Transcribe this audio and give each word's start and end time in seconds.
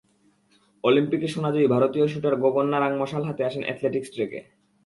অলিম্পিকে 0.83 1.27
সোনাজয়ী 1.27 1.67
ভারতীয় 1.67 2.05
শুটার 2.07 2.35
গগন 2.35 2.65
নারাং 2.69 2.91
মশাল 3.01 3.23
হাতে 3.23 3.41
আসেন 3.43 3.63
অ্যাথলেটিকস 3.65 4.09
ট্র্যাকে। 4.13 4.39